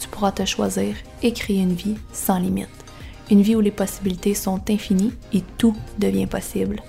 tu 0.00 0.08
pourras 0.08 0.32
te 0.32 0.44
choisir 0.46 0.96
et 1.22 1.32
créer 1.32 1.60
une 1.60 1.74
vie 1.74 1.96
sans 2.12 2.38
limite. 2.38 2.68
Une 3.30 3.42
vie 3.42 3.54
où 3.54 3.60
les 3.60 3.70
possibilités 3.70 4.34
sont 4.34 4.60
infinies 4.70 5.12
et 5.32 5.42
tout 5.58 5.76
devient 5.98 6.26
possible. 6.26 6.82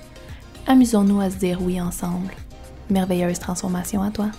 Amusons-nous 0.65 1.19
à 1.19 1.29
se 1.29 1.35
dire 1.35 1.61
oui 1.61 1.79
ensemble. 1.81 2.33
Merveilleuse 2.89 3.37
transformation 3.37 4.01
à 4.01 4.11
toi. 4.11 4.31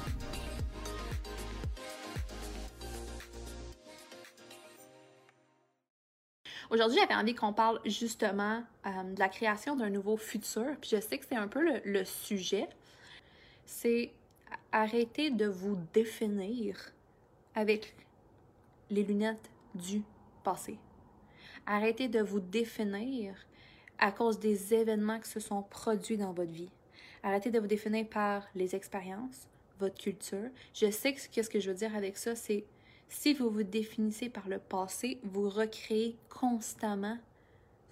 Aujourd'hui, 6.71 6.99
j'avais 6.99 7.15
envie 7.15 7.35
qu'on 7.35 7.53
parle 7.53 7.79
justement 7.85 8.63
euh, 8.87 9.03
de 9.15 9.19
la 9.19 9.29
création 9.29 9.77
d'un 9.77 9.91
nouveau 9.91 10.17
futur. 10.17 10.65
Puis 10.81 10.91
je 10.95 11.01
sais 11.03 11.19
que 11.19 11.27
c'est 11.29 11.37
un 11.37 11.49
peu 11.49 11.61
le, 11.63 11.83
le 11.85 12.07
sujet. 12.07 12.67
C'est 13.67 14.11
arrêter 14.73 15.29
de 15.31 15.47
vous 15.47 15.77
définir 15.93 16.77
avec 17.55 17.95
les 18.93 19.03
lunettes 19.03 19.51
du 19.75 20.03
passé. 20.45 20.79
Arrêtez 21.67 22.09
de 22.09 22.21
vous 22.21 22.41
définir 22.41 23.35
à 23.99 24.13
cause 24.13 24.39
des 24.39 24.75
événements 24.75 25.19
qui 25.19 25.31
se 25.31 25.41
sont 25.41 25.63
produits 25.63 26.19
dans 26.19 26.33
votre 26.33 26.53
vie. 26.53 26.71
Arrêtez 27.23 27.51
de 27.51 27.59
vous 27.59 27.67
définir 27.67 28.07
par 28.09 28.47
les 28.55 28.75
expériences, 28.75 29.49
votre 29.81 29.97
culture. 29.97 30.51
Je 30.75 30.91
sais 30.91 31.15
que 31.15 31.21
ce 31.21 31.49
que 31.49 31.61
je 31.61 31.71
veux 31.71 31.77
dire 31.77 31.97
avec 31.97 32.19
ça, 32.19 32.37
c'est 32.37 32.65
si 33.09 33.33
vous 33.33 33.49
vous 33.49 33.63
définissez 33.63 34.29
par 34.29 34.49
le 34.49 34.59
passé, 34.59 35.19
vous 35.23 35.49
recréez 35.49 36.17
constamment 36.29 37.19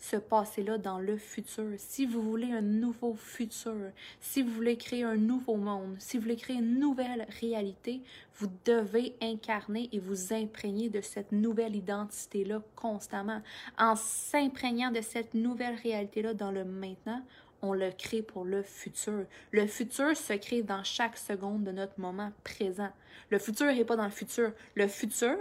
ce 0.00 0.16
passé-là 0.16 0.78
dans 0.78 0.98
le 0.98 1.16
futur. 1.16 1.66
Si 1.76 2.06
vous 2.06 2.22
voulez 2.22 2.50
un 2.50 2.62
nouveau 2.62 3.14
futur, 3.14 3.76
si 4.20 4.42
vous 4.42 4.50
voulez 4.50 4.76
créer 4.76 5.04
un 5.04 5.16
nouveau 5.16 5.56
monde, 5.56 5.96
si 5.98 6.16
vous 6.16 6.22
voulez 6.24 6.36
créer 6.36 6.56
une 6.56 6.78
nouvelle 6.78 7.26
réalité, 7.40 8.00
vous 8.36 8.50
devez 8.64 9.14
incarner 9.20 9.90
et 9.92 9.98
vous 9.98 10.32
imprégner 10.32 10.88
de 10.88 11.02
cette 11.02 11.32
nouvelle 11.32 11.76
identité-là 11.76 12.62
constamment. 12.74 13.42
En 13.78 13.94
s'imprégnant 13.94 14.90
de 14.90 15.02
cette 15.02 15.34
nouvelle 15.34 15.74
réalité-là 15.74 16.32
dans 16.32 16.50
le 16.50 16.64
maintenant, 16.64 17.22
on 17.62 17.74
le 17.74 17.90
crée 17.90 18.22
pour 18.22 18.44
le 18.44 18.62
futur. 18.62 19.26
Le 19.50 19.66
futur 19.66 20.16
se 20.16 20.32
crée 20.32 20.62
dans 20.62 20.82
chaque 20.82 21.18
seconde 21.18 21.64
de 21.64 21.72
notre 21.72 22.00
moment 22.00 22.32
présent. 22.42 22.90
Le 23.28 23.38
futur 23.38 23.66
n'est 23.66 23.84
pas 23.84 23.96
dans 23.96 24.04
le 24.04 24.10
futur. 24.10 24.52
Le 24.74 24.88
futur 24.88 25.36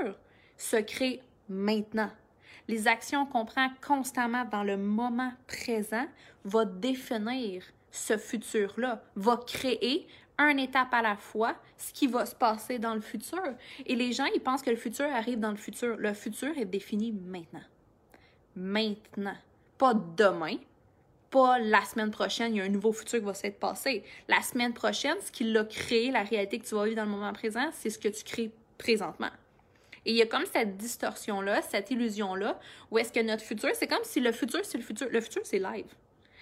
se 0.57 0.77
crée 0.77 1.21
maintenant. 1.47 2.11
Les 2.69 2.87
actions 2.87 3.25
qu'on 3.25 3.45
prend 3.45 3.67
constamment 3.81 4.45
dans 4.45 4.61
le 4.63 4.77
moment 4.77 5.33
présent 5.47 6.05
vont 6.43 6.69
définir 6.71 7.63
ce 7.89 8.15
futur-là, 8.15 9.01
va 9.15 9.37
créer 9.37 10.07
un 10.37 10.55
étape 10.55 10.93
à 10.93 11.01
la 11.01 11.15
fois 11.15 11.55
ce 11.77 11.91
qui 11.91 12.05
va 12.05 12.27
se 12.27 12.35
passer 12.35 12.77
dans 12.77 12.93
le 12.93 13.01
futur. 13.01 13.41
Et 13.87 13.95
les 13.95 14.11
gens, 14.13 14.27
ils 14.35 14.39
pensent 14.39 14.61
que 14.61 14.69
le 14.69 14.75
futur 14.75 15.07
arrive 15.07 15.39
dans 15.39 15.49
le 15.49 15.57
futur. 15.57 15.95
Le 15.97 16.13
futur 16.13 16.55
est 16.59 16.65
défini 16.65 17.11
maintenant. 17.11 17.63
Maintenant. 18.55 19.37
Pas 19.79 19.95
demain, 19.95 20.57
pas 21.31 21.58
la 21.58 21.83
semaine 21.85 22.11
prochaine, 22.11 22.53
il 22.53 22.59
y 22.59 22.61
a 22.61 22.65
un 22.65 22.69
nouveau 22.69 22.93
futur 22.93 23.17
qui 23.17 23.25
va 23.25 23.33
s'être 23.33 23.59
passé. 23.59 24.03
La 24.27 24.43
semaine 24.43 24.75
prochaine, 24.75 25.17
ce 25.25 25.31
qui 25.31 25.43
l'a 25.43 25.63
créé, 25.63 26.11
la 26.11 26.21
réalité 26.21 26.59
que 26.59 26.67
tu 26.67 26.75
vas 26.75 26.83
vivre 26.83 26.97
dans 26.97 27.05
le 27.05 27.09
moment 27.09 27.33
présent, 27.33 27.71
c'est 27.73 27.89
ce 27.89 27.97
que 27.97 28.09
tu 28.09 28.23
crées 28.23 28.52
présentement. 28.77 29.31
Et 30.05 30.11
il 30.11 30.17
y 30.17 30.21
a 30.21 30.26
comme 30.26 30.45
cette 30.45 30.77
distorsion-là, 30.77 31.61
cette 31.61 31.92
illusion-là, 31.92 32.60
où 32.92 32.98
est-ce 32.98 33.11
que 33.11 33.20
notre 33.20 33.43
futur, 33.43 33.70
c'est 33.73 33.87
comme 33.87 34.04
si 34.04 34.20
le 34.20 34.32
futur, 34.32 34.61
c'est 34.64 34.77
le 34.77 34.83
futur. 34.83 35.08
Le 35.11 35.21
futur, 35.21 35.42
c'est 35.43 35.60
live. 35.60 35.87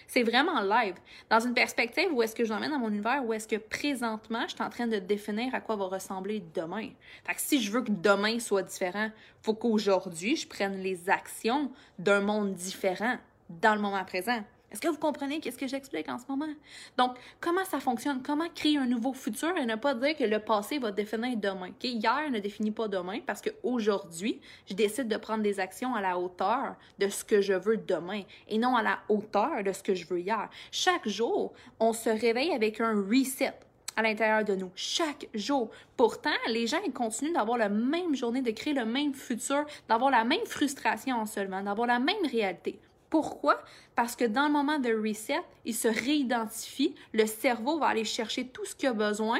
C'est 0.07 0.23
vraiment 0.23 0.61
live. 0.61 0.95
Dans 1.29 1.41
une 1.41 1.53
perspective 1.53 2.07
où 2.13 2.21
est-ce 2.21 2.33
que 2.33 2.45
je 2.45 2.49
l'emmène 2.49 2.71
dans 2.71 2.79
mon 2.79 2.89
univers, 2.89 3.25
où 3.25 3.33
est-ce 3.33 3.47
que 3.47 3.57
présentement, 3.57 4.43
je 4.47 4.55
suis 4.55 4.63
en 4.63 4.69
train 4.69 4.87
de 4.87 4.99
définir 4.99 5.53
à 5.53 5.59
quoi 5.59 5.75
va 5.75 5.85
ressembler 5.85 6.41
demain. 6.53 6.89
Fait 7.25 7.33
que 7.33 7.41
si 7.41 7.61
je 7.61 7.71
veux 7.71 7.81
que 7.81 7.91
demain 7.91 8.39
soit 8.39 8.63
différent, 8.63 9.11
faut 9.41 9.53
qu'aujourd'hui, 9.53 10.37
je 10.37 10.47
prenne 10.47 10.81
les 10.81 11.09
actions 11.09 11.71
d'un 11.99 12.21
monde 12.21 12.53
différent 12.53 13.17
dans 13.49 13.75
le 13.75 13.81
moment 13.81 14.03
présent. 14.05 14.41
Est-ce 14.69 14.81
que 14.81 14.89
vous 14.89 14.97
comprenez 14.97 15.39
qu'est-ce 15.39 15.57
que 15.57 15.67
j'explique 15.67 16.09
en 16.09 16.17
ce 16.17 16.25
moment? 16.27 16.53
Donc, 16.97 17.17
comment 17.39 17.63
ça 17.63 17.79
fonctionne? 17.79 18.21
Comment 18.21 18.49
créer 18.53 18.77
un 18.77 18.85
nouveau 18.85 19.13
futur 19.13 19.55
et 19.57 19.65
ne 19.65 19.75
pas 19.75 19.93
dire 19.93 20.15
que 20.17 20.25
le 20.25 20.39
passé 20.39 20.77
va 20.77 20.91
définir 20.91 21.37
demain? 21.37 21.69
Hier 21.81 22.29
ne 22.29 22.39
définit 22.39 22.71
pas 22.71 22.89
demain 22.89 23.19
parce 23.25 23.41
qu'aujourd'hui, 23.41 24.41
je 24.69 24.73
décide 24.73 25.07
de 25.07 25.15
prendre 25.15 25.41
des 25.41 25.59
actions 25.61 25.95
à 25.95 26.01
la 26.01 26.19
hauteur 26.19 26.75
de 26.99 27.07
ce 27.07 27.23
que 27.23 27.39
je 27.39 27.53
veux 27.53 27.77
demain 27.77 28.23
et 28.49 28.57
non 28.57 28.75
à 28.75 28.83
la 28.83 28.99
hauteur 29.07 29.63
de 29.63 29.71
ce 29.71 29.81
que 29.81 29.95
je 29.95 30.05
veux 30.05 30.19
hier. 30.19 30.49
Chaque 30.71 31.07
jour, 31.07 31.53
on 31.79 31.93
se 31.93 32.09
réveille 32.09 32.51
avec 32.51 32.81
un 32.81 32.93
reset 32.93 33.53
à 33.95 34.03
l'intérieur 34.03 34.43
de 34.43 34.53
nous, 34.53 34.71
chaque 34.75 35.27
jour. 35.33 35.71
Pourtant, 35.95 36.29
les 36.49 36.67
gens 36.67 36.77
ils 36.85 36.93
continuent 36.93 37.33
d'avoir 37.33 37.57
la 37.57 37.69
même 37.69 38.15
journée, 38.15 38.41
de 38.41 38.51
créer 38.51 38.73
le 38.73 38.85
même 38.85 39.13
futur, 39.13 39.65
d'avoir 39.87 40.11
la 40.11 40.23
même 40.23 40.45
frustration 40.45 41.25
seulement, 41.25 41.63
d'avoir 41.63 41.87
la 41.87 41.99
même 41.99 42.25
réalité. 42.29 42.79
Pourquoi? 43.09 43.61
Parce 43.95 44.15
que 44.15 44.25
dans 44.25 44.47
le 44.47 44.51
moment 44.51 44.79
de 44.79 44.93
reset, 44.93 45.41
il 45.65 45.75
se 45.75 45.87
réidentifie, 45.87 46.95
le 47.13 47.25
cerveau 47.25 47.79
va 47.79 47.87
aller 47.87 48.03
chercher 48.03 48.47
tout 48.47 48.65
ce 48.65 48.75
qu'il 48.75 48.89
a 48.89 48.93
besoin 48.93 49.39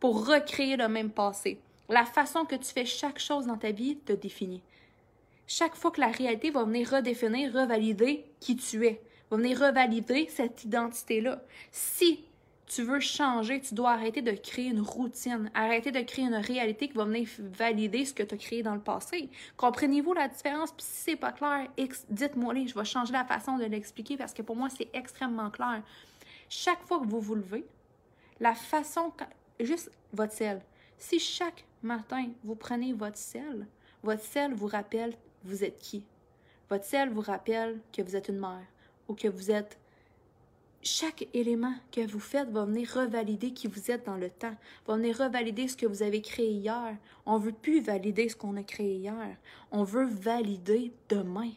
pour 0.00 0.26
recréer 0.26 0.76
le 0.76 0.88
même 0.88 1.10
passé. 1.10 1.60
La 1.88 2.04
façon 2.04 2.44
que 2.44 2.56
tu 2.56 2.72
fais 2.72 2.86
chaque 2.86 3.18
chose 3.18 3.46
dans 3.46 3.58
ta 3.58 3.70
vie 3.70 3.96
te 3.98 4.12
définit. 4.12 4.62
Chaque 5.46 5.76
fois 5.76 5.90
que 5.90 6.00
la 6.00 6.08
réalité 6.08 6.50
va 6.50 6.64
venir 6.64 6.90
redéfinir, 6.90 7.52
revalider 7.52 8.24
qui 8.40 8.56
tu 8.56 8.86
es, 8.86 9.02
va 9.30 9.36
venir 9.36 9.60
revalider 9.60 10.26
cette 10.30 10.64
identité-là. 10.64 11.42
Si 11.70 12.24
tu 12.74 12.82
veux 12.82 12.98
changer, 12.98 13.60
tu 13.60 13.74
dois 13.74 13.92
arrêter 13.92 14.20
de 14.20 14.32
créer 14.32 14.66
une 14.66 14.80
routine, 14.80 15.50
arrêter 15.54 15.92
de 15.92 16.00
créer 16.00 16.24
une 16.24 16.34
réalité 16.34 16.88
qui 16.88 16.94
va 16.94 17.04
venir 17.04 17.28
valider 17.38 18.04
ce 18.04 18.12
que 18.12 18.24
tu 18.24 18.34
as 18.34 18.38
créé 18.38 18.62
dans 18.64 18.74
le 18.74 18.80
passé. 18.80 19.30
Comprenez-vous 19.56 20.12
la 20.12 20.26
différence? 20.26 20.72
Puis 20.72 20.84
si 20.84 21.02
c'est 21.02 21.16
pas 21.16 21.30
clair, 21.30 21.68
dites-moi 22.10 22.54
je 22.66 22.74
vais 22.74 22.84
changer 22.84 23.12
la 23.12 23.24
façon 23.24 23.58
de 23.58 23.64
l'expliquer 23.64 24.16
parce 24.16 24.34
que 24.34 24.42
pour 24.42 24.56
moi, 24.56 24.68
c'est 24.70 24.88
extrêmement 24.92 25.50
clair. 25.50 25.82
Chaque 26.48 26.82
fois 26.82 26.98
que 26.98 27.06
vous 27.06 27.20
vous 27.20 27.36
levez, 27.36 27.64
la 28.40 28.54
façon, 28.54 29.12
juste 29.60 29.90
votre 30.12 30.32
sel. 30.32 30.60
Si 30.98 31.20
chaque 31.20 31.64
matin, 31.82 32.28
vous 32.42 32.56
prenez 32.56 32.92
votre 32.92 33.18
sel, 33.18 33.66
votre 34.02 34.22
sel 34.22 34.52
vous 34.52 34.66
rappelle 34.66 35.14
vous 35.44 35.62
êtes 35.62 35.78
qui? 35.78 36.02
Votre 36.70 36.84
sel 36.84 37.10
vous 37.10 37.20
rappelle 37.20 37.78
que 37.92 38.02
vous 38.02 38.16
êtes 38.16 38.28
une 38.28 38.40
mère 38.40 38.66
ou 39.06 39.14
que 39.14 39.28
vous 39.28 39.50
êtes 39.50 39.78
chaque 40.84 41.26
élément 41.32 41.74
que 41.90 42.06
vous 42.06 42.20
faites 42.20 42.50
va 42.50 42.66
venir 42.66 42.88
revalider 42.92 43.52
qui 43.52 43.66
vous 43.66 43.90
êtes 43.90 44.06
dans 44.06 44.16
le 44.16 44.30
temps, 44.30 44.54
va 44.86 44.96
venir 44.96 45.16
revalider 45.18 45.66
ce 45.66 45.76
que 45.76 45.86
vous 45.86 46.02
avez 46.02 46.20
créé 46.20 46.50
hier. 46.50 46.96
On 47.26 47.38
veut 47.38 47.52
plus 47.52 47.80
valider 47.80 48.28
ce 48.28 48.36
qu'on 48.36 48.56
a 48.56 48.62
créé 48.62 48.96
hier. 48.96 49.36
On 49.70 49.82
veut 49.82 50.06
valider 50.06 50.92
demain. 51.08 51.50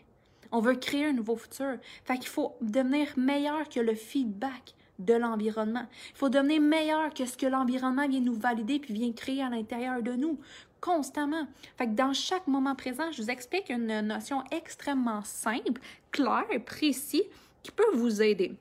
On 0.51 0.61
veut 0.61 0.75
créer 0.75 1.05
un 1.05 1.13
nouveau 1.13 1.35
futur. 1.35 1.77
Fait 2.05 2.17
qu'il 2.17 2.29
faut 2.29 2.55
devenir 2.61 3.07
meilleur 3.17 3.67
que 3.67 3.81
le 3.81 3.95
feedback 3.95 4.73
de 4.97 5.13
l'environnement. 5.13 5.85
Il 6.11 6.17
faut 6.17 6.29
devenir 6.29 6.61
meilleur 6.61 7.13
que 7.13 7.25
ce 7.25 7.37
que 7.37 7.45
l'environnement 7.45 8.07
vient 8.07 8.21
nous 8.21 8.33
valider 8.33 8.79
puis 8.79 8.93
vient 8.93 9.11
créer 9.11 9.43
à 9.43 9.49
l'intérieur 9.49 10.01
de 10.01 10.13
nous 10.13 10.39
constamment. 10.79 11.47
Fait 11.77 11.85
que 11.85 11.91
dans 11.91 12.13
chaque 12.13 12.47
moment 12.47 12.75
présent, 12.75 13.11
je 13.11 13.21
vous 13.21 13.29
explique 13.29 13.69
une 13.69 14.01
notion 14.01 14.43
extrêmement 14.51 15.23
simple, 15.23 15.81
claire, 16.11 16.47
précise 16.65 17.23
qui 17.61 17.71
peut 17.71 17.95
vous 17.95 18.21
aider. 18.21 18.55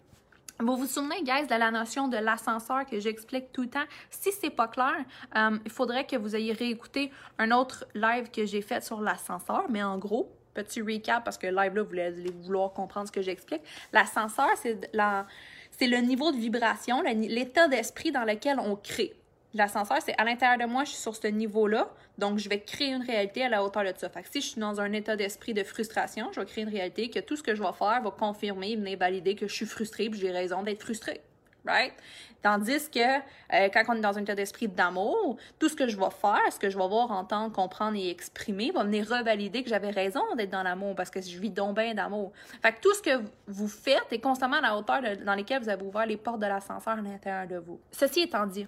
Vous 0.59 0.77
vous 0.77 0.87
souvenez, 0.87 1.23
guys, 1.23 1.47
de 1.47 1.55
la 1.55 1.71
notion 1.71 2.09
de 2.09 2.17
l'ascenseur 2.17 2.87
que 2.87 2.99
j'explique 2.99 3.53
tout 3.53 3.63
le 3.63 3.69
temps? 3.69 3.85
Si 4.09 4.33
c'est 4.33 4.49
pas 4.49 4.69
clair, 4.69 5.05
euh, 5.37 5.59
il 5.67 5.71
faudrait 5.71 6.07
que 6.07 6.17
vous 6.17 6.35
ayez 6.35 6.55
réécouté 6.55 7.13
un 7.39 7.51
autre 7.51 7.85
live 7.95 8.31
que 8.31 8.47
j'ai 8.47 8.63
fait 8.63 8.83
sur 8.83 9.03
l'ascenseur, 9.03 9.67
mais 9.69 9.83
en 9.83 9.99
gros, 9.99 10.33
petit 10.55 10.81
recap 10.81 11.23
parce 11.23 11.37
que 11.37 11.47
live 11.47 11.75
là, 11.75 11.83
vous 11.83 11.99
allez 11.99 12.33
vouloir 12.43 12.73
comprendre 12.73 13.07
ce 13.07 13.13
que 13.13 13.21
j'explique. 13.21 13.61
L'ascenseur, 13.93 14.49
c'est 14.57 15.87
le 15.87 15.99
niveau 15.99 16.33
de 16.33 16.39
vibration, 16.39 17.03
l'état 17.03 17.69
d'esprit 17.69 18.11
dans 18.11 18.25
lequel 18.25 18.59
on 18.59 18.77
crée. 18.77 19.15
L'ascenseur, 19.57 19.97
c'est 20.05 20.15
à 20.19 20.25
l'intérieur 20.25 20.59
de 20.59 20.71
moi, 20.71 20.85
je 20.85 20.91
suis 20.91 21.01
sur 21.01 21.17
ce 21.17 21.29
niveau-là, 21.29 21.89
donc 22.19 22.39
je 22.39 22.47
vais 22.47 22.61
créer 22.61 22.89
une 22.89 23.03
réalité 23.03 23.43
à 23.43 23.49
la 23.49 23.65
hauteur 23.65 23.85
de 23.85 23.93
ça. 23.97 24.11
Que 24.11 24.29
si 24.31 24.43
je 24.43 24.49
suis 24.49 24.61
dans 24.61 24.83
un 24.83 24.93
état 24.93 25.17
d'esprit 25.17 25.55
de 25.55 25.65
frustration, 25.65 26.31
je 26.33 26.41
vais 26.41 26.47
créer 26.47 26.65
une 26.65 26.71
réalité 26.71 27.09
que 27.09 27.21
tout 27.21 27.37
ce 27.37 27.43
que 27.43 27.55
je 27.55 27.63
vais 27.63 27.73
faire 27.73 28.03
va 28.03 28.11
confirmer, 28.11 28.77
venir 28.77 28.99
valider 28.99 29.35
que 29.35 29.49
je 29.49 29.55
suis 29.55 29.65
frustrée, 29.65 30.11
puis 30.11 30.21
j'ai 30.21 30.31
raison 30.31 30.63
d'être 30.63 30.83
frustrée. 30.83 31.23
right? 31.65 31.95
Tandis 32.43 32.91
que 32.91 33.01
euh, 33.01 33.69
quand 33.73 33.83
on 33.89 33.95
est 33.95 34.01
dans 34.01 34.17
un 34.17 34.23
état 34.23 34.35
d'esprit 34.35 34.69
d'amour, 34.69 35.39
tout 35.59 35.71
ce 35.71 35.75
que 35.75 35.89
je 35.89 35.97
vais 35.97 36.11
faire, 36.21 36.53
ce 36.53 36.59
que 36.59 36.69
je 36.69 36.79
vais 36.79 36.87
voir, 36.87 37.11
entendre, 37.11 37.51
comprendre 37.51 37.97
et 37.97 38.11
exprimer 38.11 38.71
va 38.71 38.85
venir 38.85 39.09
revalider 39.09 39.65
que 39.65 39.71
j'avais 39.71 39.91
raison 39.91 40.21
d'être 40.37 40.51
dans 40.51 40.63
l'amour 40.63 40.95
parce 40.95 41.11
que 41.11 41.21
je 41.21 41.39
vis 41.39 41.51
donc 41.51 41.77
bien 41.77 41.95
d'amour. 41.95 42.33
Fait 42.63 42.75
tout 42.81 42.95
ce 42.95 43.03
que 43.03 43.23
vous 43.49 43.69
faites 43.69 44.13
est 44.13 44.21
constamment 44.21 44.57
à 44.57 44.61
la 44.61 44.77
hauteur 44.77 45.01
dans 45.25 45.35
laquelle 45.35 45.63
vous 45.63 45.69
avez 45.71 45.83
ouvert 45.83 46.07
les 46.07 46.19
portes 46.19 46.41
de 46.41 46.47
l'ascenseur 46.47 46.99
à 46.99 47.01
l'intérieur 47.01 47.49
de 47.49 47.57
vous. 47.57 47.81
Ceci 47.91 48.21
étant 48.21 48.47
dit, 48.47 48.67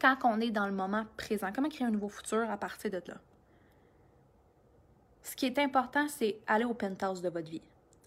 quand 0.00 0.16
on 0.24 0.40
est 0.40 0.50
dans 0.50 0.66
le 0.66 0.72
moment 0.72 1.04
présent, 1.16 1.50
comment 1.54 1.68
créer 1.68 1.86
un 1.86 1.90
nouveau 1.90 2.08
futur 2.08 2.50
à 2.50 2.56
partir 2.56 2.90
de 2.90 3.02
là? 3.06 3.16
Ce 5.22 5.34
qui 5.34 5.46
est 5.46 5.58
important, 5.58 6.06
c'est 6.08 6.38
aller 6.46 6.64
au 6.64 6.74
penthouse 6.74 7.20
de 7.20 7.28
votre 7.28 7.50
vie, 7.50 7.62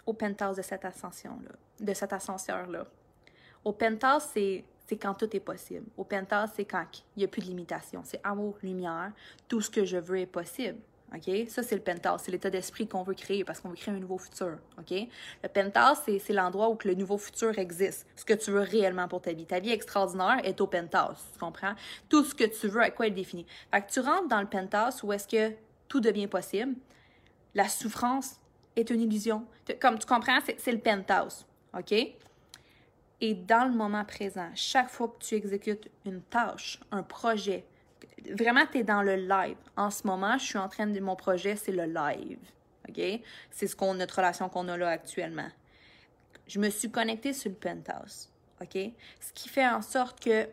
au 0.06 0.14
penthouse 0.14 0.58
de 0.58 0.62
cette 0.62 0.86
ascension-là, 0.86 1.52
de 1.80 1.94
cet 1.94 2.14
ascenseur-là. 2.14 2.86
Au 3.66 3.74
penthouse, 3.74 4.24
c'est 4.34 4.64
c'est 4.90 4.98
quand 4.98 5.14
tout 5.14 5.36
est 5.36 5.40
possible. 5.40 5.86
Au 5.98 6.04
penthouse, 6.04 6.50
c'est 6.56 6.66
quand 6.66 6.84
il 7.16 7.20
n'y 7.20 7.24
a 7.24 7.28
plus 7.28 7.44
de 7.44 7.46
limitation. 7.46 8.02
C'est 8.04 8.20
amour, 8.24 8.58
lumière, 8.64 9.12
tout 9.48 9.62
ce 9.62 9.70
que 9.70 9.86
je 9.86 9.98
veux 9.98 10.18
est 10.18 10.26
possible. 10.26 10.80
OK? 11.16 11.50
Ça, 11.50 11.64
c'est 11.64 11.76
le 11.76 11.82
penthouse. 11.82 12.22
C'est 12.24 12.32
l'état 12.32 12.50
d'esprit 12.50 12.88
qu'on 12.88 13.04
veut 13.04 13.14
créer 13.14 13.44
parce 13.44 13.60
qu'on 13.60 13.70
veut 13.70 13.76
créer 13.76 13.94
un 13.94 14.00
nouveau 14.00 14.18
futur. 14.18 14.58
OK? 14.78 14.92
Le 15.44 15.50
penthouse, 15.50 15.98
c'est 16.06 16.34
l'endroit 16.34 16.70
où 16.70 16.78
le 16.84 16.94
nouveau 16.94 17.18
futur 17.18 17.58
existe. 17.58 18.08
Ce 18.16 18.26
que 18.26 18.34
tu 18.34 18.52
veux 18.52 18.62
réellement 18.62 19.08
pour 19.08 19.22
ta 19.22 19.34
vie. 19.34 19.46
Ta 19.46 19.60
vie 19.60 19.72
extraordinaire 19.72 20.40
est 20.44 20.62
au 20.62 20.68
penthouse. 20.68 21.18
Tu 21.34 21.40
comprends? 21.40 21.74
Tout 22.10 22.24
ce 22.24 22.36
que 22.36 22.44
tu 22.44 22.68
veux, 22.68 22.82
à 22.82 22.92
quoi 22.92 23.08
elle 23.08 23.14
définit. 23.14 23.46
Fait 23.72 23.82
que 23.82 23.92
tu 23.92 24.00
rentres 24.00 24.28
dans 24.28 24.42
le 24.42 24.48
penthouse 24.48 25.02
où 25.04 25.12
est-ce 25.12 25.28
que 25.28 25.56
tout 25.88 26.00
devient 26.00 26.28
possible. 26.28 26.76
La 27.56 27.68
souffrance 27.68 28.40
est 28.76 28.90
une 28.90 29.02
illusion. 29.02 29.46
Comme 29.80 29.98
tu 29.98 30.06
comprends, 30.06 30.40
c'est 30.58 30.72
le 30.72 30.80
penthouse. 30.80 31.46
OK? 31.78 31.94
Et 33.22 33.34
dans 33.34 33.66
le 33.70 33.76
moment 33.76 34.06
présent, 34.06 34.50
chaque 34.56 34.90
fois 34.90 35.10
que 35.10 35.26
tu 35.26 35.36
exécutes 35.36 35.90
une 36.06 36.22
tâche, 36.22 36.80
un 36.92 37.04
projet, 37.04 37.66
vraiment, 38.32 38.66
tu 38.72 38.80
es 38.80 38.84
dans 38.84 39.02
le 39.02 39.16
live. 39.16 39.58
En 39.76 39.90
ce 39.90 40.06
moment, 40.06 40.38
je 40.38 40.46
suis 40.46 40.58
en 40.58 40.70
train 40.70 40.88
de... 40.88 41.00
Mon 41.00 41.16
projet, 41.16 41.56
c'est 41.56 41.72
le 41.72 41.86
live. 41.86 42.40
OK? 42.88 43.22
C'est 43.52 43.68
ce 43.68 43.76
qu'on, 43.76 43.94
notre 43.94 44.18
relation 44.18 44.50
qu'on 44.50 44.68
a 44.68 44.78
là 44.78 44.90
actuellement. 44.90 45.50
Je 46.48 46.60
me 46.60 46.70
suis 46.70 46.90
connectée 46.90 47.34
sur 47.34 47.50
le 47.50 47.56
penthouse. 47.56 48.30
OK? 48.62 48.78
Ce 49.20 49.34
qui 49.34 49.50
fait 49.50 49.68
en 49.68 49.82
sorte 49.82 50.20
que 50.24 50.48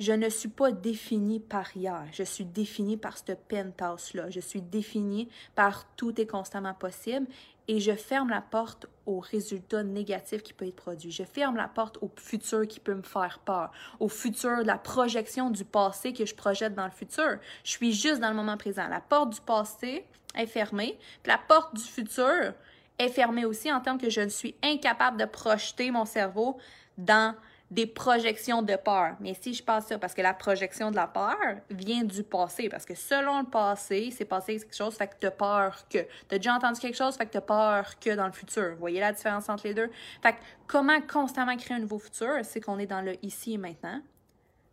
je 0.00 0.12
ne 0.12 0.30
suis 0.30 0.48
pas 0.48 0.72
définie 0.72 1.40
par 1.40 1.76
hier. 1.76 2.06
Je 2.10 2.22
suis 2.22 2.46
définie 2.46 2.96
par 2.96 3.18
ce 3.18 3.32
penthouse-là. 3.32 4.30
Je 4.30 4.40
suis 4.40 4.62
définie 4.62 5.28
par 5.54 5.86
tout 5.94 6.18
est 6.18 6.26
constamment 6.26 6.72
possible 6.72 7.26
et 7.68 7.80
je 7.80 7.92
ferme 7.92 8.30
la 8.30 8.40
porte 8.40 8.86
aux 9.04 9.20
résultats 9.20 9.82
négatifs 9.82 10.42
qui 10.42 10.54
peuvent 10.54 10.68
être 10.68 10.74
produits. 10.74 11.12
Je 11.12 11.22
ferme 11.24 11.56
la 11.56 11.68
porte 11.68 11.98
au 12.00 12.10
futur 12.16 12.66
qui 12.66 12.80
peut 12.80 12.94
me 12.94 13.02
faire 13.02 13.40
peur, 13.44 13.70
au 14.00 14.08
futur, 14.08 14.64
la 14.64 14.78
projection 14.78 15.50
du 15.50 15.66
passé 15.66 16.14
que 16.14 16.24
je 16.24 16.34
projette 16.34 16.74
dans 16.74 16.86
le 16.86 16.90
futur. 16.90 17.36
Je 17.62 17.70
suis 17.70 17.92
juste 17.92 18.20
dans 18.20 18.30
le 18.30 18.36
moment 18.36 18.56
présent. 18.56 18.88
La 18.88 19.00
porte 19.00 19.34
du 19.34 19.40
passé 19.42 20.06
est 20.34 20.46
fermée, 20.46 20.98
puis 21.22 21.30
la 21.30 21.38
porte 21.38 21.76
du 21.76 21.84
futur 21.84 22.54
est 22.98 23.08
fermée 23.08 23.44
aussi 23.44 23.70
en 23.70 23.80
termes 23.80 23.98
que 23.98 24.10
je 24.10 24.22
ne 24.22 24.28
suis 24.28 24.54
incapable 24.62 25.18
de 25.18 25.26
projeter 25.26 25.90
mon 25.90 26.06
cerveau 26.06 26.56
dans 26.96 27.34
des 27.70 27.86
projections 27.86 28.62
de 28.62 28.74
peur. 28.76 29.16
Mais 29.20 29.34
si 29.40 29.54
je 29.54 29.62
passe 29.62 29.86
ça, 29.86 29.98
parce 29.98 30.14
que 30.14 30.22
la 30.22 30.34
projection 30.34 30.90
de 30.90 30.96
la 30.96 31.06
peur 31.06 31.36
vient 31.70 32.02
du 32.02 32.24
passé, 32.24 32.68
parce 32.68 32.84
que 32.84 32.94
selon 32.94 33.40
le 33.40 33.46
passé, 33.46 34.10
c'est 34.10 34.24
passé 34.24 34.58
quelque 34.58 34.76
chose, 34.76 34.96
fait 34.96 35.06
que 35.06 35.14
t'as 35.20 35.30
peur 35.30 35.86
que. 35.88 35.98
T'as 36.28 36.36
déjà 36.38 36.54
entendu 36.54 36.80
quelque 36.80 36.96
chose, 36.96 37.16
fait 37.16 37.26
que 37.26 37.32
t'as 37.32 37.40
peur 37.40 37.98
que 38.00 38.14
dans 38.14 38.26
le 38.26 38.32
futur. 38.32 38.72
Vous 38.72 38.80
voyez 38.80 39.00
la 39.00 39.12
différence 39.12 39.48
entre 39.48 39.66
les 39.66 39.74
deux? 39.74 39.90
Fait 40.22 40.32
que 40.32 40.38
comment 40.66 41.00
constamment 41.00 41.56
créer 41.56 41.76
un 41.76 41.80
nouveau 41.80 41.98
futur? 41.98 42.38
C'est 42.42 42.60
qu'on 42.60 42.78
est 42.78 42.86
dans 42.86 43.02
le 43.02 43.14
ici 43.24 43.54
et 43.54 43.58
maintenant. 43.58 44.02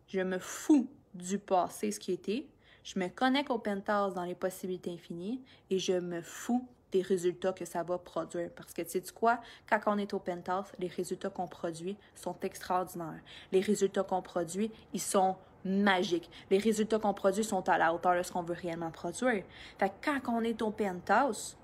Je 0.08 0.20
me 0.20 0.38
fous 0.38 0.90
du 1.14 1.38
passé, 1.38 1.92
ce 1.92 2.00
qui 2.00 2.12
était. 2.12 2.46
Je 2.82 2.98
me 2.98 3.08
connecte 3.08 3.50
au 3.50 3.58
penthouse 3.58 4.14
dans 4.14 4.24
les 4.24 4.34
possibilités 4.34 4.92
infinies 4.92 5.42
et 5.70 5.78
je 5.78 5.92
me 5.92 6.22
fous 6.22 6.66
des 6.92 7.02
résultats 7.02 7.52
que 7.52 7.64
ça 7.64 7.82
va 7.82 7.98
produire. 7.98 8.50
Parce 8.54 8.72
que 8.72 8.82
tu 8.82 8.90
sais 8.90 9.02
quoi, 9.14 9.40
quand 9.68 9.80
on 9.86 9.98
est 9.98 10.12
au 10.14 10.18
penthouse, 10.18 10.66
les 10.78 10.88
résultats 10.88 11.30
qu'on 11.30 11.46
produit 11.46 11.96
sont 12.14 12.36
extraordinaires. 12.42 13.20
Les 13.52 13.60
résultats 13.60 14.02
qu'on 14.02 14.22
produit, 14.22 14.70
ils 14.92 15.00
sont 15.00 15.36
magiques. 15.64 16.30
Les 16.50 16.58
résultats 16.58 16.98
qu'on 16.98 17.14
produit 17.14 17.44
sont 17.44 17.68
à 17.68 17.78
la 17.78 17.92
hauteur 17.92 18.16
de 18.16 18.22
ce 18.22 18.32
qu'on 18.32 18.42
veut 18.42 18.56
réellement 18.60 18.90
produire. 18.90 19.44
Fait 19.78 19.88
que 19.88 19.94
quand 20.04 20.20
on 20.28 20.42
est 20.42 20.60
au 20.62 20.70
penthouse, 20.70 21.56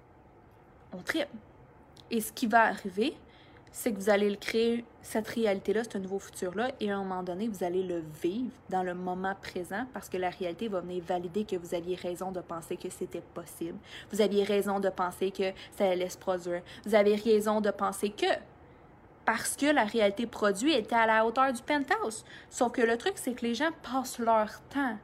on 0.93 0.99
tripe. 0.99 1.29
Et 2.11 2.21
ce 2.21 2.33
qui 2.33 2.47
va 2.47 2.65
arriver, 2.65 3.17
c'est 3.77 3.93
que 3.93 3.99
vous 3.99 4.09
allez 4.09 4.31
le 4.31 4.37
créer, 4.37 4.85
cette 5.03 5.27
réalité-là, 5.27 5.83
ce 5.83 5.99
nouveau 5.99 6.21
futur-là, 6.21 6.71
et 6.79 6.93
à 6.93 6.97
un 6.97 7.03
moment 7.03 7.25
donné, 7.25 7.49
vous 7.49 7.65
allez 7.65 7.83
le 7.83 8.05
vivre 8.23 8.53
dans 8.71 8.85
le 8.85 8.95
moment 8.95 9.35
présent 9.43 9.85
parce 9.93 10.09
que 10.09 10.17
la 10.17 10.31
réalité 10.31 10.69
va 10.69 10.81
venir 10.81 11.03
valider 11.03 11.45
que 11.45 11.57
vous 11.57 11.75
aviez 11.75 11.97
raison 11.97 12.31
de 12.31 12.41
penser 12.41 12.77
que 12.77 12.89
c'était 12.89 13.21
possible. 13.35 13.77
Vous 14.13 14.21
aviez 14.21 14.45
raison 14.45 14.79
de 14.79 14.89
penser 14.91 15.33
que 15.33 15.51
ça 15.77 15.91
allait 15.91 16.09
se 16.09 16.17
produire. 16.17 16.63
Vous 16.87 16.95
avez 16.95 17.17
raison 17.17 17.61
de 17.61 17.71
penser 17.71 18.11
que 18.11 18.27
parce 19.25 19.57
que 19.57 19.67
la 19.67 19.85
réalité 19.85 20.27
produite 20.27 20.77
était 20.77 20.95
à 20.95 21.07
la 21.07 21.27
hauteur 21.27 21.53
du 21.53 21.61
penthouse. 21.63 22.25
Sauf 22.51 22.71
que 22.71 22.83
le 22.83 22.97
truc, 22.97 23.15
c'est 23.17 23.35
que 23.35 23.45
les 23.45 23.57
gens 23.57 23.71
passent 23.83 24.21
leur 24.21 24.61
temps 24.69 24.97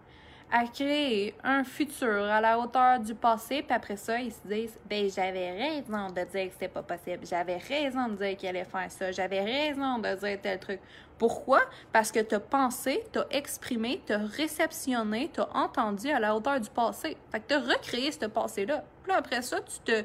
à 0.52 0.66
créer 0.66 1.34
un 1.44 1.62
futur 1.62 2.24
à 2.24 2.40
la 2.40 2.58
hauteur 2.58 2.98
du 2.98 3.14
passé, 3.14 3.62
puis 3.62 3.74
après 3.74 3.96
ça, 3.96 4.18
ils 4.18 4.32
se 4.32 4.40
disent 4.44 4.78
ben 4.88 5.08
j'avais 5.08 5.52
raison 5.52 6.08
de 6.08 6.24
dire 6.24 6.46
que 6.46 6.52
c'était 6.52 6.68
pas 6.68 6.82
possible, 6.82 7.24
j'avais 7.24 7.58
raison 7.58 8.08
de 8.08 8.16
dire 8.16 8.36
qu'il 8.36 8.48
allait 8.48 8.64
faire 8.64 8.90
ça, 8.90 9.12
j'avais 9.12 9.40
raison 9.40 9.98
de 9.98 10.14
dire 10.14 10.38
tel 10.42 10.58
truc. 10.58 10.80
Pourquoi? 11.18 11.60
Parce 11.92 12.10
que 12.10 12.20
tu 12.20 12.34
as 12.34 12.40
pensé, 12.40 13.04
tu 13.12 13.18
as 13.18 13.26
exprimé, 13.30 14.00
tu 14.06 14.12
as 14.12 14.18
réceptionné, 14.18 15.30
tu 15.32 15.40
as 15.40 15.48
entendu 15.54 16.08
à 16.10 16.18
la 16.18 16.34
hauteur 16.34 16.58
du 16.58 16.70
passé. 16.70 17.16
Fait 17.30 17.40
que 17.40 17.48
tu 17.48 17.54
as 17.54 17.60
recréé 17.60 18.10
ce 18.10 18.24
passé-là. 18.24 18.84
Puis 19.02 19.12
après 19.12 19.42
ça, 19.42 19.58
tu 19.60 19.78
te, 19.84 20.04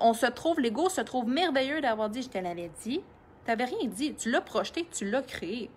on 0.00 0.14
se 0.14 0.26
trouve, 0.26 0.58
l'ego 0.58 0.88
se 0.88 1.00
trouve 1.00 1.28
merveilleux 1.28 1.80
d'avoir 1.80 2.10
dit 2.10 2.22
je 2.22 2.28
te 2.28 2.38
l'avais 2.38 2.70
dit. 2.82 3.00
Tu 3.44 3.50
n'avais 3.50 3.66
rien 3.66 3.86
dit, 3.86 4.14
tu 4.14 4.30
l'as 4.30 4.40
projeté, 4.40 4.86
tu 4.92 5.08
l'as 5.08 5.22
créé 5.22 5.70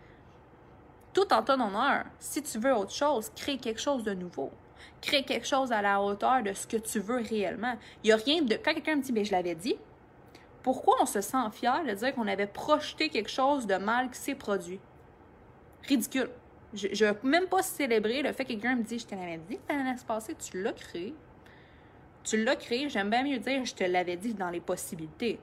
tout 1.13 1.31
en 1.33 1.43
ton 1.43 1.59
honneur. 1.59 2.05
Si 2.19 2.41
tu 2.41 2.59
veux 2.59 2.73
autre 2.73 2.93
chose, 2.93 3.31
crée 3.35 3.57
quelque 3.57 3.81
chose 3.81 4.03
de 4.03 4.13
nouveau. 4.13 4.51
Crée 5.01 5.23
quelque 5.23 5.47
chose 5.47 5.71
à 5.71 5.81
la 5.81 6.01
hauteur 6.01 6.43
de 6.43 6.53
ce 6.53 6.67
que 6.67 6.77
tu 6.77 6.99
veux 6.99 7.21
réellement. 7.21 7.75
Il 8.03 8.07
n'y 8.07 8.13
a 8.13 8.17
rien 8.17 8.41
de. 8.41 8.55
Quand 8.55 8.73
quelqu'un 8.73 8.95
me 8.95 9.01
dit, 9.01 9.11
mais 9.11 9.25
je 9.25 9.31
l'avais 9.31 9.55
dit, 9.55 9.75
pourquoi 10.63 10.95
on 11.01 11.05
se 11.05 11.21
sent 11.21 11.49
fier 11.51 11.83
de 11.83 11.91
dire 11.91 12.13
qu'on 12.13 12.27
avait 12.27 12.47
projeté 12.47 13.09
quelque 13.09 13.29
chose 13.29 13.65
de 13.65 13.75
mal 13.75 14.09
qui 14.11 14.19
s'est 14.19 14.35
produit? 14.35 14.79
Ridicule. 15.87 16.29
Je 16.73 17.05
ne 17.05 17.29
même 17.29 17.47
pas 17.47 17.63
célébrer 17.63 18.21
le 18.21 18.31
fait 18.31 18.45
que 18.45 18.53
quelqu'un 18.53 18.75
me 18.75 18.83
dit, 18.83 18.99
je 18.99 19.05
te 19.05 19.15
l'avais 19.15 19.39
dit, 19.49 19.59
ça 19.67 19.75
allait 19.75 19.97
se 19.97 20.05
passer, 20.05 20.35
tu 20.35 20.61
l'as 20.61 20.71
créé. 20.71 21.13
Tu 22.23 22.41
l'as 22.43 22.55
créé, 22.55 22.87
j'aime 22.87 23.09
bien 23.09 23.23
mieux 23.23 23.39
dire, 23.39 23.65
je 23.65 23.73
te 23.73 23.83
l'avais 23.83 24.15
dit 24.15 24.33
dans 24.33 24.49
les 24.49 24.61
possibilités. 24.61 25.39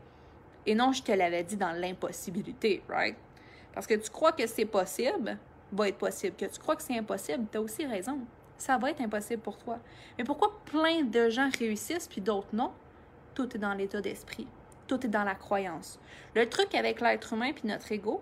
Et 0.64 0.74
non, 0.74 0.92
je 0.92 1.02
te 1.02 1.12
l'avais 1.12 1.42
dit 1.42 1.56
dans 1.56 1.72
l'impossibilité, 1.72 2.82
right? 2.88 3.16
Parce 3.74 3.86
que 3.86 3.94
tu 3.94 4.10
crois 4.10 4.32
que 4.32 4.46
c'est 4.46 4.64
possible, 4.64 5.36
va 5.72 5.88
être 5.88 5.98
possible. 5.98 6.36
Que 6.36 6.46
tu 6.46 6.58
crois 6.58 6.76
que 6.76 6.82
c'est 6.82 6.96
impossible, 6.96 7.46
tu 7.50 7.58
as 7.58 7.60
aussi 7.60 7.86
raison. 7.86 8.20
Ça 8.56 8.76
va 8.76 8.90
être 8.90 9.00
impossible 9.00 9.42
pour 9.42 9.56
toi. 9.58 9.78
Mais 10.16 10.24
pourquoi 10.24 10.58
plein 10.64 11.02
de 11.02 11.30
gens 11.30 11.48
réussissent 11.58 12.08
puis 12.08 12.20
d'autres 12.20 12.48
non? 12.52 12.72
Tout 13.34 13.54
est 13.54 13.58
dans 13.58 13.74
l'état 13.74 14.00
d'esprit. 14.00 14.48
Tout 14.88 15.04
est 15.06 15.10
dans 15.10 15.24
la 15.24 15.34
croyance. 15.34 16.00
Le 16.34 16.48
truc 16.48 16.74
avec 16.74 17.00
l'être 17.00 17.32
humain 17.32 17.52
puis 17.52 17.68
notre 17.68 17.92
ego, 17.92 18.20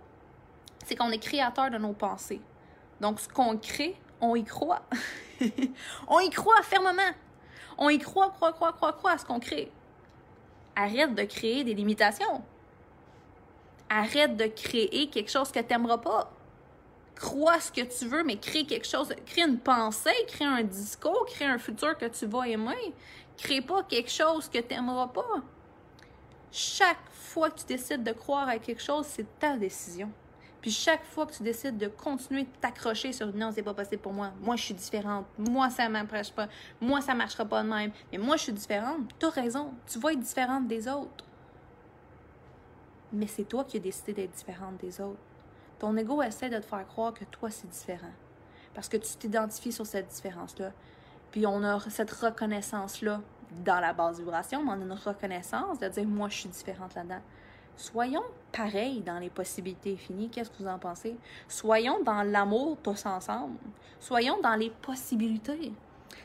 c'est 0.85 0.95
qu'on 0.95 1.11
est 1.11 1.19
créateur 1.19 1.71
de 1.71 1.79
nos 1.79 1.93
pensées. 1.93 2.41
Donc, 3.01 3.21
ce 3.21 3.29
qu'on 3.29 3.57
crée, 3.57 3.97
on 4.21 4.37
y 4.37 4.45
croit. 4.45 4.83
on 6.09 6.21
y 6.21 6.31
croit 6.31 6.63
fermement. 6.63 7.13
On 7.79 7.89
y 7.89 7.99
croit, 7.99 8.31
croit, 8.31 8.53
croit, 8.53 8.73
croit, 8.73 8.93
croit 8.93 9.13
à 9.13 9.19
ce 9.19 9.25
qu'on 9.25 9.41
crée. 9.41 9.71
Arrête 10.75 11.15
de 11.15 11.23
créer 11.25 11.65
des 11.65 11.75
limitations. 11.75 12.43
Arrête 13.89 14.37
de 14.37 14.47
créer 14.47 15.09
quelque 15.09 15.31
chose 15.31 15.51
que 15.53 15.61
tu 15.61 15.67
n'aimeras 15.69 15.99
pas 15.99 16.31
crois 17.17 17.59
ce 17.59 17.73
que 17.73 17.81
tu 17.81 18.07
veux, 18.07 18.23
mais 18.23 18.37
crée 18.37 18.65
quelque 18.65 18.87
chose, 18.87 19.13
crée 19.25 19.43
une 19.43 19.59
pensée, 19.59 20.11
crée 20.29 20.45
un 20.45 20.63
discours, 20.63 21.27
crée 21.27 21.47
un 21.47 21.59
futur 21.59 21.97
que 21.99 22.07
tu 22.07 22.27
vas 22.27 22.47
aimer. 22.47 22.95
Crée 23.37 23.61
pas 23.61 23.83
quelque 23.83 24.11
chose 24.11 24.49
que 24.49 24.59
tu 24.59 24.75
n'aimeras 24.75 25.09
pas. 25.09 25.43
Chaque 26.53 27.11
fois 27.11 27.51
que 27.51 27.61
tu 27.61 27.67
décides 27.67 28.03
de 28.03 28.13
croire 28.13 28.49
à 28.49 28.59
quelque 28.59 28.83
chose, 28.83 29.07
c'est 29.07 29.39
ta 29.39 29.57
décision. 29.57 30.11
Puis 30.61 30.71
chaque 30.71 31.05
fois 31.05 31.27
que 31.27 31.33
tu 31.33 31.43
décides 31.43 31.77
de 31.77 31.87
continuer 31.87 32.45
de 32.45 32.49
t'accrocher 32.61 33.13
sur 33.13 33.33
non, 33.35 33.53
c'est 33.53 33.63
pas 33.63 33.75
possible 33.75 34.03
pour 34.03 34.13
moi, 34.13 34.33
moi 34.41 34.57
je 34.57 34.63
suis 34.63 34.75
différente, 34.75 35.27
moi 35.39 35.71
ça 35.71 35.89
m'approche 35.89 36.33
pas, 36.33 36.49
moi 36.81 37.01
ça 37.01 37.15
marchera 37.15 37.45
pas 37.45 37.63
de 37.63 37.69
même, 37.69 37.93
mais 38.11 38.19
moi 38.19 38.37
je 38.37 38.43
suis 38.45 38.53
différente, 38.53 39.03
tu 39.21 39.27
as 39.27 39.31
raison, 39.31 39.75
tu 39.87 40.01
vas 40.01 40.13
être 40.13 40.19
différente 40.19 40.67
des 40.67 40.89
autres. 40.89 41.25
Mais 43.13 43.29
c'est 43.29 43.45
toi 43.45 43.63
qui 43.63 43.77
as 43.77 43.81
décidé 43.81 44.13
d'être 44.13 44.33
différente 44.33 44.79
des 44.79 45.01
autres. 45.01 45.21
Ton 45.79 45.97
ego 45.97 46.23
essaie 46.23 46.49
de 46.49 46.57
te 46.57 46.65
faire 46.65 46.87
croire 46.87 47.13
que 47.13 47.25
toi, 47.25 47.51
c'est 47.51 47.69
différent. 47.69 48.13
Parce 48.75 48.89
que 48.89 48.97
tu 48.97 49.17
t'identifies 49.17 49.73
sur 49.73 49.87
cette 49.87 50.09
différence-là. 50.09 50.73
Puis 51.31 51.47
on 51.47 51.63
a 51.63 51.79
cette 51.91 52.11
reconnaissance-là 52.11 53.21
dans 53.65 53.81
la 53.81 53.93
base 53.93 54.19
vibration, 54.19 54.63
mais 54.63 54.71
on 54.71 54.81
a 54.81 54.85
une 54.85 54.93
reconnaissance 54.93 55.79
de 55.79 55.89
dire 55.89 56.07
moi, 56.07 56.29
je 56.29 56.41
suis 56.41 56.49
différente 56.49 56.95
là-dedans. 56.95 57.21
Soyons 57.77 58.25
pareils 58.53 59.03
dans 59.03 59.19
les 59.19 59.29
possibilités 59.29 59.93
infinies. 59.93 60.31
Qu'est-ce 60.31 60.51
que 60.51 60.63
vous 60.63 60.69
en 60.69 60.79
pensez? 60.79 61.17
Soyons 61.47 62.03
dans 62.03 62.23
l'amour 62.23 62.79
tous 62.83 63.05
ensemble. 63.05 63.59
Soyons 64.01 64.41
dans 64.41 64.55
les 64.55 64.71
possibilités. 64.71 65.73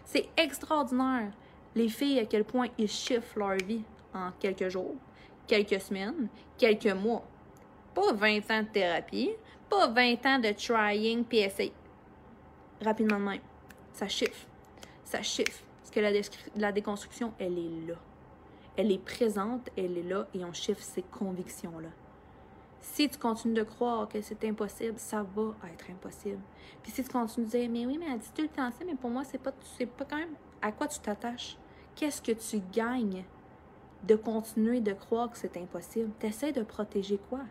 C'est 0.05 0.29
extraordinaire, 0.37 1.31
les 1.75 1.89
filles, 1.89 2.19
à 2.19 2.25
quel 2.25 2.45
point 2.45 2.67
ils 2.77 2.87
chiffrent 2.87 3.37
leur 3.37 3.57
vie 3.57 3.83
en 4.13 4.31
quelques 4.39 4.69
jours, 4.69 4.95
quelques 5.47 5.81
semaines, 5.81 6.29
quelques 6.57 6.87
mois. 6.87 7.23
Pas 7.93 8.13
20 8.13 8.51
ans 8.51 8.63
de 8.63 8.67
thérapie, 8.67 9.31
pas 9.69 9.87
20 9.87 10.25
ans 10.25 10.39
de 10.39 10.51
trying 10.51 11.23
PSA. 11.25 11.71
Rapidement 12.81 13.19
de 13.19 13.25
même. 13.25 13.41
Ça 13.93 14.07
chiffre. 14.07 14.47
Ça 15.03 15.21
chiffre. 15.21 15.63
Parce 15.81 15.91
que 15.91 16.59
la, 16.59 16.71
déconstruction, 16.71 17.33
elle 17.37 17.57
est 17.57 17.87
là. 17.87 17.95
Elle 18.77 18.91
est 18.91 19.03
présente, 19.03 19.69
elle 19.77 19.97
est 19.97 20.03
là 20.03 20.27
et 20.33 20.45
on 20.45 20.53
chiffre 20.53 20.81
ces 20.81 21.01
convictions-là. 21.01 21.89
Si 22.79 23.07
tu 23.09 23.17
continues 23.17 23.53
de 23.53 23.63
croire 23.63 24.07
que 24.07 24.21
c'est 24.21 24.43
impossible, 24.45 24.97
ça 24.97 25.23
va 25.23 25.53
être 25.71 25.91
impossible. 25.91 26.39
Puis 26.81 26.91
si 26.91 27.03
tu 27.03 27.09
continues 27.09 27.45
de 27.45 27.51
dire, 27.51 27.69
mais 27.69 27.85
oui, 27.85 27.97
mais 27.97 28.07
elle 28.11 28.19
dit 28.19 28.31
tout 28.33 28.41
le 28.41 28.47
temps 28.47 28.71
ça, 28.71 28.83
mais 28.85 28.95
pour 28.95 29.09
moi, 29.09 29.23
c'est 29.23 29.37
pas, 29.37 29.51
c'est 29.77 29.85
pas 29.85 30.05
quand 30.05 30.17
même 30.17 30.33
à 30.61 30.71
quoi 30.71 30.87
tu 30.87 30.99
t'attaches? 30.99 31.57
Qu'est-ce 31.95 32.21
que 32.21 32.31
tu 32.31 32.61
gagnes 32.71 33.23
de 34.03 34.15
continuer 34.15 34.79
de 34.79 34.93
croire 34.93 35.29
que 35.29 35.37
c'est 35.37 35.57
impossible? 35.57 36.09
Tu 36.19 36.27
essaies 36.27 36.51
de 36.51 36.63
protéger 36.63 37.19
quoi? 37.29 37.41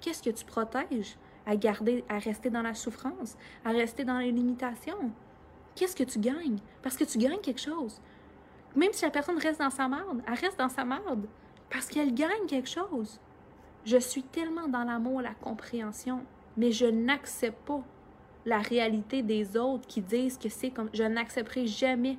Qu'est-ce 0.00 0.22
que 0.22 0.30
tu 0.30 0.44
protèges? 0.44 1.16
À 1.46 1.56
garder, 1.56 2.04
à 2.08 2.18
rester 2.18 2.50
dans 2.50 2.62
la 2.62 2.74
souffrance, 2.74 3.36
à 3.64 3.70
rester 3.70 4.04
dans 4.04 4.18
les 4.18 4.32
limitations. 4.32 5.10
Qu'est-ce 5.74 5.96
que 5.96 6.04
tu 6.04 6.18
gagnes? 6.18 6.58
Parce 6.82 6.96
que 6.96 7.04
tu 7.04 7.18
gagnes 7.18 7.40
quelque 7.40 7.60
chose. 7.60 8.00
Même 8.76 8.92
si 8.92 9.04
la 9.04 9.10
personne 9.10 9.38
reste 9.38 9.60
dans 9.60 9.70
sa 9.70 9.88
merde, 9.88 10.22
elle 10.26 10.34
reste 10.34 10.58
dans 10.58 10.68
sa 10.68 10.84
merde. 10.84 11.26
Parce 11.70 11.86
qu'elle 11.86 12.14
gagne 12.14 12.46
quelque 12.46 12.68
chose. 12.68 13.18
Je 13.84 13.96
suis 13.96 14.22
tellement 14.22 14.68
dans 14.68 14.84
l'amour, 14.84 15.22
la 15.22 15.34
compréhension, 15.34 16.24
mais 16.56 16.72
je 16.72 16.86
n'accepte 16.86 17.66
pas 17.66 17.82
la 18.44 18.58
réalité 18.58 19.22
des 19.22 19.56
autres 19.56 19.86
qui 19.86 20.00
disent 20.00 20.38
que 20.38 20.48
c'est 20.48 20.70
comme. 20.70 20.90
Je 20.92 21.04
n'accepterai 21.04 21.66
jamais 21.66 22.18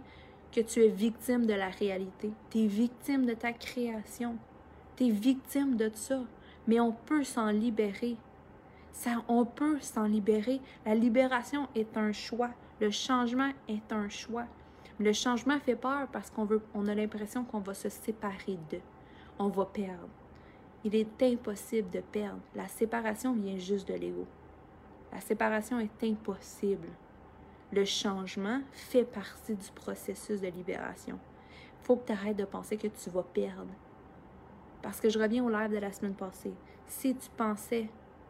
que 0.51 0.61
tu 0.61 0.83
es 0.83 0.87
victime 0.87 1.45
de 1.45 1.53
la 1.53 1.69
réalité. 1.69 2.31
Tu 2.49 2.59
es 2.59 2.67
victime 2.67 3.25
de 3.25 3.33
ta 3.33 3.53
création. 3.53 4.37
Tu 4.95 5.05
es 5.05 5.09
victime 5.09 5.75
de 5.75 5.91
ça. 5.93 6.21
Mais 6.69 6.79
on 6.79 6.91
peut 6.91 7.23
s'en 7.23 7.49
libérer. 7.49 8.15
Ça, 8.91 9.23
on 9.27 9.43
peut 9.43 9.79
s'en 9.81 10.03
libérer. 10.03 10.61
La 10.85 10.93
libération 10.93 11.67
est 11.73 11.97
un 11.97 12.11
choix. 12.11 12.51
Le 12.79 12.91
changement 12.91 13.49
est 13.67 13.91
un 13.91 14.07
choix. 14.07 14.45
Le 14.99 15.11
changement 15.11 15.59
fait 15.59 15.75
peur 15.75 16.07
parce 16.11 16.29
qu'on 16.29 16.45
veut, 16.45 16.61
a 16.75 16.93
l'impression 16.93 17.43
qu'on 17.43 17.57
va 17.57 17.73
se 17.73 17.89
séparer 17.89 18.59
d'eux. 18.69 18.83
On 19.39 19.47
va 19.47 19.65
perdre. 19.65 20.09
Il 20.83 20.93
est 20.93 21.23
impossible 21.23 21.89
de 21.89 22.01
perdre. 22.01 22.41
La 22.53 22.67
séparation 22.67 23.33
vient 23.33 23.57
juste 23.57 23.87
de 23.87 23.95
l'ego. 23.95 24.27
La 25.11 25.21
séparation 25.21 25.79
est 25.79 26.03
impossible. 26.03 26.89
Le 27.73 27.83
changement 27.83 28.61
fait 28.73 29.05
partie 29.05 29.55
du 29.55 29.71
processus 29.73 30.39
de 30.39 30.49
libération. 30.49 31.17
Il 31.81 31.85
faut 31.87 31.95
que 31.95 32.05
tu 32.05 32.11
arrêtes 32.11 32.37
de 32.37 32.45
penser 32.45 32.77
que 32.77 32.89
tu 32.89 33.09
vas 33.09 33.23
perdre. 33.23 33.73
Parce 34.81 34.99
que 34.99 35.09
je 35.09 35.19
reviens 35.19 35.43
au 35.43 35.49
live 35.49 35.71
de 35.71 35.77
la 35.77 35.91
semaine 35.91 36.15
passée. 36.15 36.53
Si 36.87 37.15
tu 37.15 37.29
pensais 37.35 37.89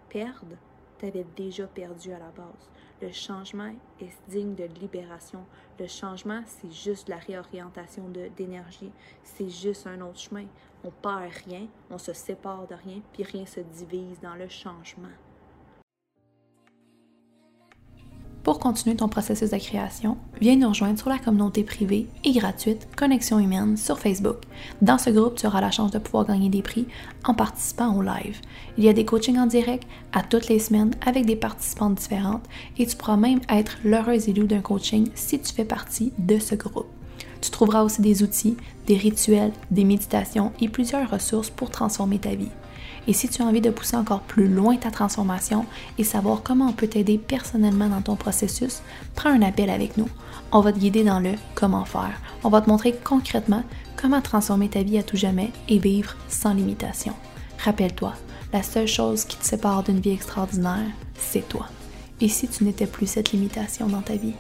perdre, 0.10 0.58
tu 0.98 1.06
avais 1.06 1.26
déjà 1.36 1.68
perdu 1.68 2.12
à 2.12 2.20
la 2.20 2.32
base. 2.32 2.70
Le 3.02 3.12
changement 3.12 3.74
est 4.02 4.12
digne 4.28 4.56
de 4.56 4.66
libération. 4.66 5.46
Le 5.80 5.88
changement, 5.88 6.42
c'est 6.46 6.72
juste 6.72 7.08
la 7.08 7.18
réorientation 7.18 8.10
d'énergie. 8.36 8.92
C'est 9.24 9.50
juste 9.50 9.88
un 9.88 10.02
autre 10.02 10.20
chemin. 10.20 10.46
On 10.84 10.92
perd 10.92 11.32
rien, 11.46 11.68
on 11.90 11.98
se 11.98 12.12
sépare 12.14 12.68
de 12.68 12.76
rien, 12.76 13.02
puis 13.14 13.24
rien 13.24 13.46
se 13.46 13.62
divise 13.62 14.20
dans 14.20 14.36
le 14.36 14.50
changement. 14.50 15.08
Pour 18.44 18.60
continuer 18.60 18.96
ton 18.96 19.10
processus 19.10 19.50
de 19.50 19.58
création, 19.58 20.18
viens 20.40 20.56
nous 20.56 20.70
rejoindre 20.70 20.98
sur 20.98 21.10
la 21.10 21.20
communauté 21.20 21.64
privée 21.64 22.08
et 22.24 22.32
gratuite 22.32 22.88
Connexion 22.96 23.38
Humaine 23.38 23.76
sur 23.76 24.00
Facebook. 24.00 24.38
Dans 24.82 24.98
ce 24.98 25.10
groupe, 25.10 25.36
tu 25.36 25.46
auras 25.46 25.60
la 25.60 25.72
chance 25.72 25.92
de 25.92 26.00
pouvoir 26.00 26.26
gagner 26.26 26.48
des 26.48 26.62
prix 26.62 26.88
en 27.26 27.34
participant 27.34 27.94
au 27.94 28.02
live. 28.02 28.40
Il 28.78 28.86
y 28.86 28.90
a 28.90 28.94
des 28.94 29.04
coachings 29.04 29.38
en 29.38 29.46
direct 29.46 29.86
à 30.14 30.24
toutes 30.24 30.48
les 30.48 30.60
semaines 30.60 30.96
avec 31.06 31.26
des 31.26 31.36
participantes 31.36 31.96
différentes 31.96 32.46
et 32.78 32.86
tu 32.86 32.96
pourras 32.96 33.18
même 33.18 33.42
être 33.50 33.78
l'heureuse 33.84 34.30
élue 34.30 34.48
d'un 34.48 34.62
coaching 34.62 35.10
si 35.16 35.40
tu 35.40 35.54
fais 35.54 35.66
partie 35.66 36.14
de 36.18 36.40
ce 36.40 36.56
groupe. 36.56 36.88
Tu 37.42 37.52
trouveras 37.52 37.84
aussi 37.84 38.02
des 38.02 38.24
outils, 38.24 38.56
des 38.88 38.98
rituels, 38.98 39.54
des 39.70 39.84
méditations 39.84 40.54
et 40.62 40.70
plusieurs 40.70 41.10
ressources 41.10 41.50
pour 41.50 41.72
transformer 41.72 42.20
ta 42.20 42.36
vie. 42.36 42.52
Et 43.08 43.14
si 43.14 43.30
tu 43.30 43.42
as 43.42 43.46
envie 43.46 43.62
de 43.62 43.70
pousser 43.70 43.96
encore 43.96 44.22
plus 44.22 44.48
loin 44.48 44.76
ta 44.76 44.92
transformation 44.92 45.66
et 45.98 46.04
savoir 46.04 46.44
comment 46.44 46.68
on 46.68 46.74
peut 46.74 46.88
t'aider 46.88 47.18
personnellement 47.18 47.88
dans 47.88 48.02
ton 48.02 48.16
processus, 48.16 48.82
prends 49.16 49.30
un 49.30 49.42
appel 49.42 49.70
avec 49.70 49.98
nous. 49.98 50.10
On 50.52 50.62
va 50.62 50.72
te 50.72 50.80
guider 50.80 51.04
dans 51.04 51.20
le 51.20 51.34
comment 51.56 51.86
faire. 51.86 52.22
On 52.44 52.50
va 52.50 52.62
te 52.62 52.70
montrer 52.70 52.96
concrètement 53.04 53.64
comment 53.96 54.22
transformer 54.22 54.70
ta 54.70 54.84
vie 54.84 54.98
à 54.98 55.04
tout 55.04 55.18
jamais 55.18 55.52
et 55.68 55.80
vivre 55.80 56.16
sans 56.28 56.54
limitation. 56.54 57.14
Rappelle-toi, 57.64 58.14
la 58.54 58.64
seule 58.64 58.88
chose 58.88 59.26
qui 59.26 59.38
te 59.38 59.46
sépare 59.46 59.84
d'une 59.84 60.00
vie 60.00 60.12
extraordinaire, 60.12 60.92
c'est 61.18 61.48
toi. 61.48 61.68
Et 62.22 62.30
si 62.30 62.48
tu 62.48 62.64
n'étais 62.64 62.88
plus 62.88 63.08
cette 63.08 63.32
limitation 63.32 63.88
dans 63.88 64.02
ta 64.02 64.16
vie? 64.16 64.34